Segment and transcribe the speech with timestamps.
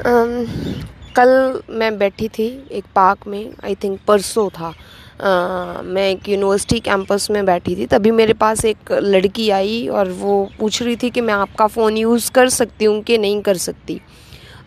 [0.00, 6.78] कल मैं बैठी थी एक पार्क में आई थिंक परसों था। uh, मैं एक यूनिवर्सिटी
[6.80, 11.10] कैंपस में बैठी थी। तभी मेरे पास एक लड़की आई और वो पूछ रही थी
[11.10, 14.00] कि मैं आपका फ़ोन यूज़ कर सकती हूँ कि नहीं कर सकती।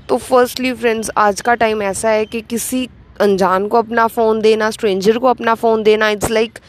[0.09, 2.87] तो फर्स्टली फ्रेंड्स आज का टाइम ऐसा है कि किसी
[3.21, 6.59] अनजान को अपना फ़ोन देना स्ट्रेंजर को अपना फ़ोन देना it's like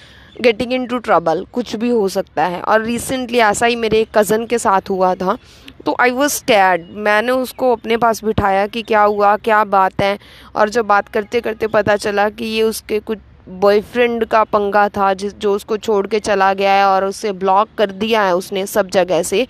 [0.40, 4.46] getting into trouble कुछ भी हो सकता है। और रिसेंटली ऐसा ही मेरे एक कज़न
[4.46, 5.36] के साथ हुआ था।
[5.86, 10.18] तो आई वॉज़ स्टैड मैंने उसको अपने पास बिठाया कि क्या हुआ क्या बात है।
[10.56, 13.18] और जब बात करते करते पता चला कि ये उसके कुछ
[13.60, 17.68] बॉयफ्रेंड का पंगा था जिस जो उसको छोड़ के चला गया है और उसे ब्लॉक
[17.78, 19.46] कर दिया है उसने सब जगह से।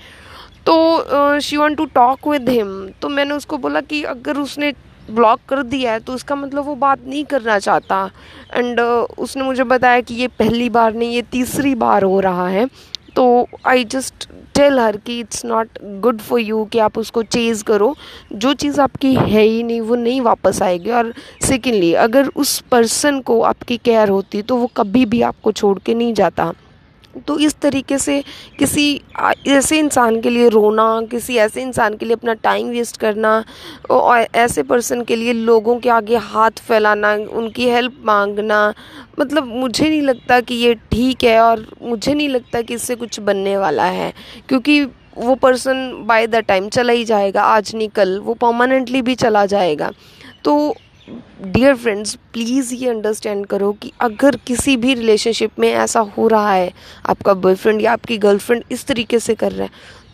[0.66, 4.72] तो she want to talk with him तो मैंने उसको बोला कि अगर उसने
[5.10, 8.10] ब्लॉक कर दिया है तो उसका मतलब वो बात नहीं करना चाहता।
[8.54, 12.48] एंड uh, उसने मुझे बताया कि ये पहली बार नहीं ये तीसरी बार हो रहा
[12.48, 12.66] है।
[13.16, 17.62] तो आई जस्ट टेल हर कि it's not good for you कि आप उसको चेज़
[17.64, 17.94] करो।
[18.32, 23.20] जो चीज़ आपकी है ही नहीं, वो नहीं वापस आएगी। और सेकेंडली अगर उस पर्सन
[23.20, 26.52] को आपकी केयर होती तो वो कभी भी आपको छोड़ के नहीं जाता।
[27.18, 28.22] तो इस तरीके से
[28.58, 29.00] किसी
[29.48, 33.32] ऐसे इंसान के लिए रोना, किसी ऐसे इंसान के लिए अपना टाइम वेस्ट करना
[33.90, 38.74] और ऐसे पर्सन के लिए लोगों के आगे हाथ फैलाना, उनकी हेल्प मांगना
[39.20, 43.20] मतलब मुझे नहीं लगता कि ये ठीक है और मुझे नहीं लगता कि इससे कुछ
[43.20, 44.12] बनने वाला है,
[44.48, 44.84] क्योंकि
[45.16, 49.44] वो पर्सन बाय द टाइम चला ही जाएगा, आज नहीं कल, वो परमानेंटली भी चला
[49.46, 49.90] जाएगा।
[50.44, 50.74] तो
[51.08, 56.52] डियर फ्रेंड्स प्लीज़ ये अंडरस्टैंड करो कि अगर किसी भी रिलेशनशिप में ऐसा हो रहा
[56.52, 56.72] है,
[57.06, 59.70] आपका बॉयफ्रेंड या आपकी गर्लफ्रेंड इस तरीके से कर रहा है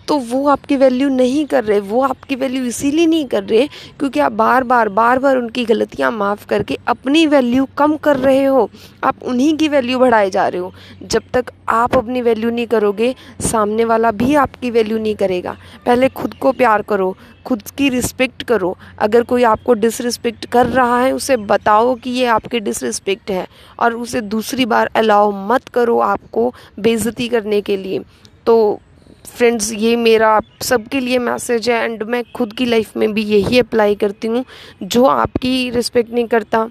[0.08, 3.67] तो वो आपकी वैल्यू नहीं कर रहे, वो आपकी वैल्यू इसीलिए नहीं कर रहे
[3.98, 8.44] क्योंकि आप बार बार बार बार उनकी गलतियाँ माफ़ करके अपनी वैल्यू कम कर रहे
[8.44, 8.69] हो।
[9.05, 10.72] आप उन्हीं की वैल्यू बढ़ाए जा रहे हो।
[11.03, 16.09] जब तक आप अपनी वैल्यू नहीं करोगे, सामने वाला भी आपकी वैल्यू नहीं करेगा। पहले
[16.09, 17.16] खुद को प्यार करो,
[17.47, 22.27] खुद की रिस्पेक्ट करो। अगर कोई आपको डिसरिस्पेक्ट कर रहा है, उसे बताओ कि ये
[22.27, 23.47] आपके डिसरिस्पेक्ट है
[23.78, 28.00] और उसे दूसरी बार अलाउ मत करो आपको बेइज्जती करने के लिए।
[28.47, 28.81] तो
[29.27, 33.22] फ्रेंड्स ये मेरा आप सबके लिए मैसेज है एंड मैं खुद की लाइफ में भी
[33.22, 34.44] यही अप्लाई करती हूँ।
[34.83, 36.69] जो आपकी रिस्पेक्ट नहीं करता,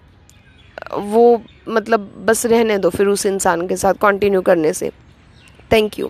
[0.95, 4.91] वो मतलब बस रहने दो फिर उस इंसान के साथ कंटिन्यू करने से।
[5.71, 6.09] Thank you